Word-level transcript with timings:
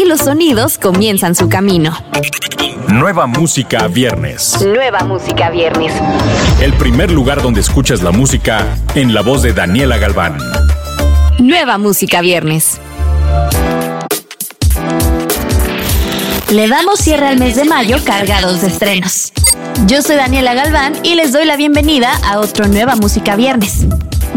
y 0.00 0.06
los 0.06 0.20
sonidos 0.20 0.78
comienzan 0.78 1.34
su 1.34 1.50
camino. 1.50 1.94
Nueva 2.88 3.26
música 3.26 3.86
viernes. 3.86 4.58
Nueva 4.64 5.00
música 5.00 5.50
viernes. 5.50 5.92
El 6.62 6.72
primer 6.72 7.10
lugar 7.10 7.42
donde 7.42 7.60
escuchas 7.60 8.02
la 8.02 8.10
música 8.10 8.66
en 8.94 9.12
la 9.12 9.20
voz 9.20 9.42
de 9.42 9.52
Daniela 9.52 9.98
Galván. 9.98 10.38
Nueva 11.38 11.76
música 11.76 12.22
viernes. 12.22 12.80
Le 16.50 16.66
damos 16.68 16.98
cierre 17.00 17.26
al 17.26 17.38
mes 17.38 17.56
de 17.56 17.64
mayo 17.64 17.98
cargados 18.02 18.62
de 18.62 18.68
estrenos. 18.68 19.32
Yo 19.86 20.00
soy 20.00 20.16
Daniela 20.16 20.54
Galván 20.54 20.94
y 21.02 21.14
les 21.14 21.32
doy 21.32 21.44
la 21.44 21.56
bienvenida 21.56 22.10
a 22.24 22.38
otro 22.40 22.66
Nueva 22.68 22.96
Música 22.96 23.36
Viernes. 23.36 23.86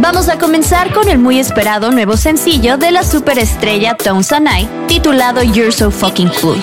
Vamos 0.04 0.28
a 0.28 0.38
comenzar 0.38 0.92
con 0.92 1.08
el 1.08 1.18
muy 1.18 1.40
esperado 1.40 1.90
nuevo 1.90 2.18
sencillo 2.18 2.78
de 2.78 2.92
la 2.92 3.04
superestrella 3.06 3.96
Tones 3.96 4.28
Sanai, 4.28 4.68
titulado 4.86 5.42
You're 5.42 5.72
So 5.72 5.92
Fucking 5.92 6.30
Cool. 6.42 6.62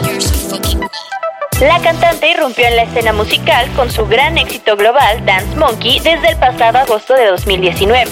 La 1.59 1.80
cantante 1.80 2.33
irrumpió 2.33 2.66
en 2.66 2.77
la 2.77 2.83
escena 2.83 3.14
musical 3.14 3.66
con 3.74 3.91
su 3.91 4.05
gran 4.05 4.37
éxito 4.37 4.77
global 4.77 5.24
Dance 5.24 5.56
Monkey 5.56 6.00
desde 6.00 6.33
el 6.33 6.37
pasado 6.37 6.80
agosto 6.80 7.14
de 7.14 7.28
2019. 7.28 8.11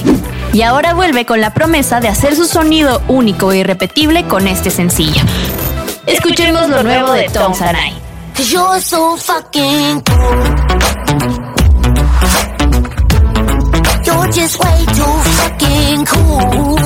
Y 0.54 0.62
ahora 0.62 0.94
vuelve 0.94 1.26
con 1.26 1.42
la 1.42 1.52
promesa 1.52 2.00
de 2.00 2.08
hacer 2.08 2.34
su 2.34 2.46
sonido 2.46 3.02
único 3.06 3.52
e 3.52 3.58
irrepetible 3.58 4.24
con 4.24 4.48
este 4.48 4.70
sencillo. 4.70 5.20
Escuchemos 6.06 6.70
lo 6.70 6.82
nuevo 6.82 7.12
de 7.12 7.28
Tom 7.28 7.52
Sanai. 7.52 7.92
You're 8.38 8.80
so 8.80 9.18
fucking 9.18 10.00
cool. 10.00 11.07
You're 14.28 14.42
just 14.42 14.62
way 14.62 14.84
too 14.84 15.04
fucking 15.38 16.04
cool. 16.04 16.78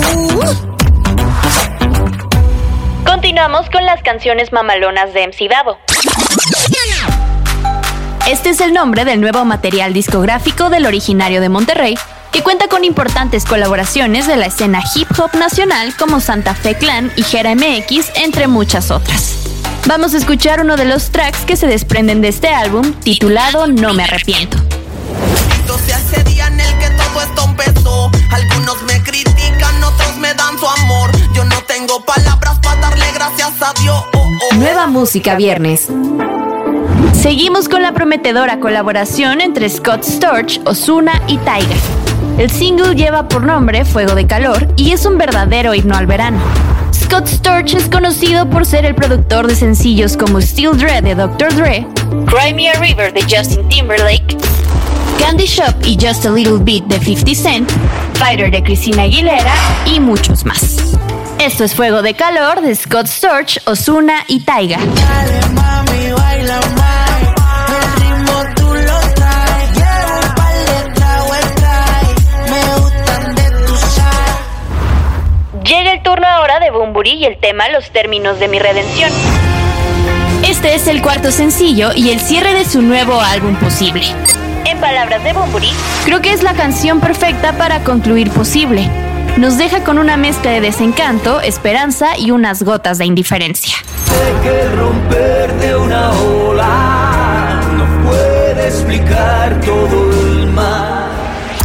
Continuamos 3.05 3.69
con 3.69 3.85
las 3.85 4.01
canciones 4.03 4.53
mamalonas 4.53 5.13
de 5.13 5.27
MC 5.27 5.49
Davo. 5.49 5.79
Este 8.29 8.51
es 8.51 8.61
el 8.61 8.73
nombre 8.73 9.05
del 9.05 9.21
nuevo 9.21 9.45
material 9.45 9.93
discográfico 9.93 10.71
del 10.71 10.87
originario 10.87 11.41
de 11.41 11.49
Monterrey, 11.49 11.99
que 12.31 12.45
cuenta 12.45 12.69
con 12.69 12.85
importantes 12.85 13.45
colaboraciones 13.45 14.29
de 14.29 14.37
la 14.37 14.47
escena 14.47 14.81
hip 14.95 15.09
hop 15.19 15.35
nacional 15.37 15.97
como 15.99 16.21
Santa 16.21 16.55
Fe 16.55 16.77
Clan 16.77 17.11
y 17.17 17.25
Jera 17.25 17.57
MX, 17.57 18.13
entre 18.23 18.47
muchas 18.47 18.93
otras. 18.93 19.39
Vamos 19.87 20.15
a 20.15 20.19
escuchar 20.19 20.61
uno 20.61 20.77
de 20.77 20.85
los 20.85 21.11
tracks 21.11 21.41
que 21.45 21.57
se 21.57 21.67
desprenden 21.67 22.21
de 22.21 22.29
este 22.29 22.51
álbum, 22.51 22.93
titulado 23.03 23.67
No 23.67 23.95
me 23.95 24.05
arrepiento. 24.05 24.59
Día 27.35 27.45
en 27.45 27.51
el 27.51 27.65
que 27.65 27.73
todo 27.73 28.03
esto 28.03 28.11
empezó. 28.11 28.11
Algunos 28.31 28.83
me 28.85 29.03
critican, 29.03 29.85
otros 29.85 30.17
me 30.19 30.35
dan 30.35 30.59
su 30.59 30.67
amor. 30.67 31.11
Yo 31.35 31.45
no 31.45 31.57
tengo 31.67 32.05
palabras 32.05 32.59
para 32.63 32.81
darle 32.81 33.07
gracias 33.15 33.53
a 33.61 33.73
Dios. 33.81 34.03
Oh, 34.15 34.31
oh. 34.51 34.55
Nueva 34.57 34.87
música 34.87 35.35
viernes. 35.37 35.89
Seguimos 37.21 37.69
con 37.69 37.83
la 37.83 37.93
prometedora 37.93 38.59
colaboración 38.59 39.41
entre 39.41 39.69
Scott 39.69 40.03
Storch, 40.03 40.61
Osuna 40.65 41.23
y 41.29 41.39
Taiga. 41.39 41.77
El 42.39 42.51
single 42.51 42.95
lleva 42.95 43.29
por 43.29 43.45
nombre 43.45 43.85
Fuego 43.85 44.15
de 44.15 44.27
Calor 44.27 44.67
y 44.77 44.93
es 44.93 45.05
un 45.05 45.19
verdadero 45.19 45.75
himno 45.75 45.97
al 45.97 46.07
verano. 46.07 46.41
Scott 46.93 47.27
Storch 47.27 47.75
es 47.75 47.89
conocido 47.89 48.49
por 48.49 48.65
ser 48.65 48.85
el 48.87 48.95
productor 48.95 49.47
de 49.47 49.55
sencillos 49.55 50.17
como 50.17 50.41
Still 50.41 50.77
Dre 50.79 51.03
de 51.03 51.15
Dr. 51.15 51.55
Dre, 51.55 51.87
Cry 52.27 52.55
Me 52.55 52.71
a 52.71 52.75
River 52.81 53.13
de 53.13 53.23
Justin 53.23 53.69
Timberlake, 53.69 54.37
Candy 55.23 55.47
Shop 55.47 55.73
y 55.85 55.97
Just 55.97 56.27
a 56.27 56.31
Little 56.31 56.59
Bit 56.59 56.87
de 56.87 56.99
50 56.99 57.35
Cent, 57.41 57.71
Fighter 58.15 58.51
de 58.51 58.61
Christina 58.61 59.05
Aguilera 59.05 59.55
y 59.87 60.01
muchos 60.01 60.45
más. 60.45 60.97
Esto 61.39 61.63
es 61.63 61.77
Fuego 61.77 62.03
de 62.03 62.15
Calor 62.15 62.61
de 62.61 62.75
Scott 62.75 63.07
Storch, 63.07 63.61
Osuna 63.67 64.25
y 64.27 64.41
Taiga. 64.41 64.79
Llega 75.65 75.93
el 75.93 76.03
turno 76.03 76.27
ahora 76.27 76.59
de 76.59 76.73
Bumburi 76.73 77.13
y 77.13 77.25
el 77.27 77.39
tema 77.39 77.69
Los 77.69 77.93
términos 77.93 78.41
de 78.41 78.49
mi 78.49 78.59
redención. 78.59 79.11
Este 80.45 80.75
es 80.75 80.89
el 80.89 81.01
cuarto 81.01 81.31
sencillo 81.31 81.91
y 81.95 82.11
el 82.11 82.19
cierre 82.19 82.55
de 82.55 82.65
su 82.65 82.83
nuevo 82.83 83.21
álbum 83.21 83.55
Posible. 83.55 84.03
En 84.65 84.79
palabras 84.81 85.23
de 85.25 85.33
Bumburi, 85.33 85.71
creo 86.05 86.21
que 86.21 86.33
es 86.33 86.43
la 86.43 86.55
canción 86.55 87.01
perfecta 87.01 87.53
para 87.57 87.83
concluir 87.85 88.31
Posible. 88.31 88.89
Nos 89.37 89.59
deja 89.59 89.83
con 89.83 89.99
una 89.99 90.17
mezcla 90.17 90.51
de 90.51 90.61
desencanto, 90.61 91.41
esperanza 91.41 92.19
y 92.19 92.31
unas 92.31 92.63
gotas 92.63 92.99
de 92.99 93.07
indiferencia. 93.07 93.75
Sé 94.05 94.33
que 94.43 94.69
romper 94.77 95.53
de 95.55 95.77
una 95.77 96.11
ola 96.13 97.61
no 97.77 98.09
puede 98.09 98.67
explicar 98.67 99.61
todo 99.63 100.11
el 100.13 100.47
mal. 100.49 101.11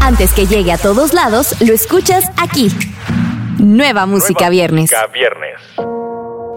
Antes 0.02 0.34
que 0.34 0.48
llegue 0.48 0.72
a 0.72 0.78
todos 0.78 1.14
lados, 1.14 1.56
lo 1.60 1.74
escuchas 1.74 2.32
aquí. 2.38 2.72
Nueva 3.58 4.06
Música 4.06 4.50
Viernes. 4.50 4.92
Música 4.92 5.08
viernes. 5.08 5.87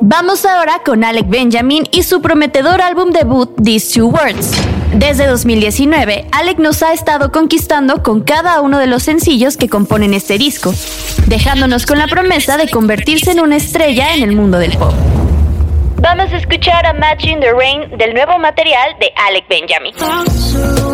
Vamos 0.03 0.47
ahora 0.47 0.81
con 0.83 1.05
Alec 1.05 1.29
Benjamin 1.29 1.87
y 1.93 2.05
su 2.05 2.23
prometedor 2.23 2.81
álbum 2.81 3.11
debut 3.11 3.51
These 3.63 4.01
Two 4.01 4.09
Words. 4.09 4.53
Desde 4.95 5.27
2019, 5.27 6.27
Alec 6.33 6.59
nos 6.59 6.83
ha 6.83 6.95
estado 6.95 7.31
conquistando 7.31 8.03
con 8.03 8.23
cada 8.23 8.63
uno 8.63 8.79
de 8.79 8.87
los 8.87 9.03
sencillos 9.03 9.59
que 9.59 9.69
componen 9.69 10.15
este 10.15 10.39
disco, 10.39 10.73
dejándonos 11.27 11.85
con 11.85 11.99
la 11.99 12.07
promesa 12.07 12.57
de 12.57 12.71
convertirse 12.71 13.33
en 13.33 13.41
una 13.41 13.57
estrella 13.57 14.15
en 14.15 14.23
el 14.23 14.35
mundo 14.35 14.59
del 14.59 14.73
pop. 14.79 14.95
Vamos 16.01 16.33
a 16.33 16.39
escuchar 16.39 16.87
a 16.87 16.95
Matching 16.95 17.39
the 17.41 17.53
Rain 17.53 17.99
del 17.99 18.15
nuevo 18.15 18.39
material 18.39 18.97
de 19.01 19.13
Alec 19.17 19.47
Benjamin. 19.49 20.90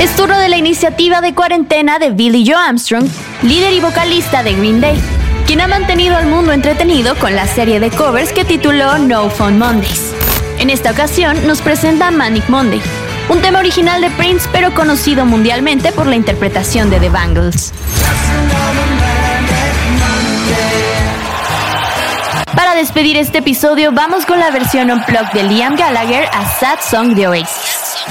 Es 0.00 0.16
turno 0.16 0.38
de 0.38 0.48
la 0.48 0.56
iniciativa 0.56 1.20
de 1.20 1.34
cuarentena 1.34 1.98
de 2.00 2.10
Billy 2.10 2.44
Joe 2.44 2.56
Armstrong, 2.56 3.06
líder 3.42 3.72
y 3.72 3.80
vocalista 3.80 4.42
de 4.42 4.54
Green 4.54 4.80
Day, 4.80 5.00
quien 5.46 5.60
ha 5.60 5.68
mantenido 5.68 6.16
al 6.16 6.26
mundo 6.26 6.52
entretenido 6.52 7.14
con 7.16 7.36
la 7.36 7.46
serie 7.46 7.78
de 7.78 7.90
covers 7.90 8.32
que 8.32 8.44
tituló 8.44 8.98
No 8.98 9.30
Fun 9.30 9.58
Mondays. 9.58 10.12
En 10.58 10.68
esta 10.68 10.90
ocasión 10.90 11.46
nos 11.46 11.60
presenta 11.60 12.10
Manic 12.10 12.48
Monday, 12.48 12.82
un 13.28 13.40
tema 13.40 13.60
original 13.60 14.00
de 14.00 14.10
Prince 14.10 14.48
pero 14.50 14.74
conocido 14.74 15.24
mundialmente 15.24 15.92
por 15.92 16.06
la 16.06 16.16
interpretación 16.16 16.90
de 16.90 16.98
The 16.98 17.08
Bangles. 17.08 17.72
Despedir 22.80 23.18
este 23.18 23.38
episodio, 23.38 23.92
vamos 23.92 24.24
con 24.24 24.40
la 24.40 24.50
versión 24.50 24.90
unplugged 24.90 25.34
de 25.34 25.42
Liam 25.42 25.76
Gallagher 25.76 26.24
a 26.32 26.46
Sad 26.46 26.78
Song 26.80 27.14
de 27.14 27.28
Oasis. 27.28 28.06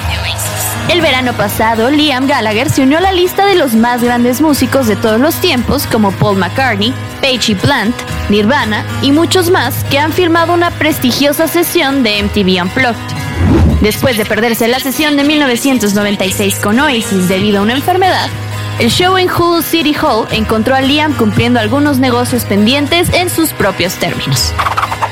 El 0.90 1.02
verano 1.02 1.34
pasado, 1.34 1.90
Liam 1.90 2.28
Gallagher 2.28 2.70
se 2.70 2.84
unió 2.84 3.00
a 3.00 3.02
la 3.02 3.12
lista 3.12 3.48
de 3.48 3.56
los 3.56 3.74
más 3.74 4.04
grandes 4.04 4.42
músicos 4.42 4.86
de 4.86 4.96
todos 4.96 5.20
los 5.20 5.34
tiempos, 5.42 5.88
como 5.88 6.12
Paul 6.12 6.38
McCartney, 6.38 6.94
Paige 7.20 7.56
Plant, 7.56 7.96
Nirvana 8.30 8.86
y 9.02 9.12
muchos 9.12 9.50
más 9.50 9.84
que 9.86 9.98
han 9.98 10.14
filmado 10.14 10.54
una 10.54 10.70
prestigiosa 10.70 11.48
sesión 11.48 12.04
de 12.04 12.22
MTV 12.22 12.62
Unplugged. 12.62 13.82
Después 13.82 14.18
de 14.18 14.26
perderse 14.26 14.68
la 14.68 14.80
sesión 14.80 15.18
de 15.18 15.24
1996 15.24 16.60
con 16.60 16.80
Oasis 16.80 17.28
debido 17.28 17.58
a 17.58 17.64
una 17.64 17.74
enfermedad, 17.74 18.30
el 18.80 18.90
show 18.90 19.18
en 19.18 19.30
Hulu 19.30 19.62
City 19.62 19.94
Hall 20.02 20.28
encontró 20.32 20.74
a 20.74 20.82
Liam 20.82 21.14
cumpliendo 21.14 21.60
algunos 21.60 22.00
negocios 22.00 22.46
pendientes 22.46 23.14
en 23.14 23.30
sus 23.30 23.50
propios 23.52 23.96
términos. 23.96 24.54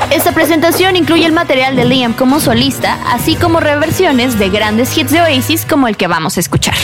Esta 0.10 0.32
presentación 0.32 0.96
incluye 0.96 1.26
el 1.26 1.34
material 1.34 1.76
de 1.76 1.84
Liam 1.84 2.14
como 2.14 2.40
solista, 2.40 2.98
así 3.12 3.36
como 3.36 3.60
reversiones 3.60 4.40
de 4.40 4.50
grandes 4.50 4.98
hits 4.98 5.12
de 5.12 5.22
Oasis 5.22 5.66
como 5.66 5.88
el 5.88 5.98
que 5.98 6.08
vamos 6.08 6.38
a 6.38 6.40
escuchar. 6.40 6.76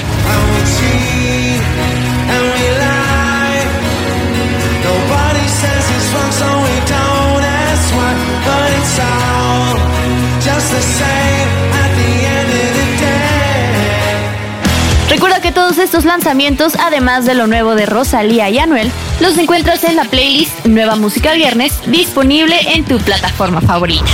Recuerda 15.13 15.41
que 15.41 15.51
todos 15.51 15.77
estos 15.77 16.05
lanzamientos, 16.05 16.75
además 16.75 17.23
de 17.27 17.35
lo 17.35 17.45
nuevo 17.45 17.75
de 17.75 17.85
Rosalía 17.85 18.49
y 18.49 18.57
Anuel, 18.57 18.91
los 19.19 19.37
encuentras 19.37 19.83
en 19.83 19.95
la 19.95 20.05
playlist 20.05 20.65
Nueva 20.65 20.95
Música 20.95 21.33
Viernes, 21.33 21.71
disponible 21.85 22.59
en 22.73 22.83
tu 22.83 22.97
plataforma 22.97 23.61
favorita. 23.61 24.07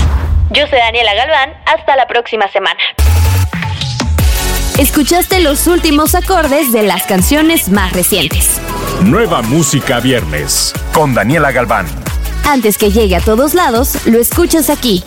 Yo 0.50 0.68
soy 0.68 0.78
Daniela 0.78 1.14
Galván, 1.14 1.54
hasta 1.66 1.96
la 1.96 2.06
próxima 2.06 2.52
semana. 2.52 2.82
Escuchaste 4.78 5.40
los 5.40 5.68
últimos 5.68 6.16
acordes 6.16 6.74
de 6.74 6.84
las 6.84 7.04
canciones 7.04 7.70
más 7.70 7.94
recientes. 7.94 8.60
Nueva 9.02 9.42
música 9.42 10.02
viernes 10.02 10.74
con 10.92 11.14
Daniela 11.14 11.54
Galván. 11.54 11.86
Antes 12.44 12.78
que 12.78 12.92
llegue 12.92 13.16
a 13.16 13.22
todos 13.22 13.54
lados, 13.54 14.06
lo 14.06 14.20
escuchas 14.20 14.70
aquí. 14.70 15.02